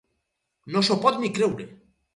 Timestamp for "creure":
1.39-1.73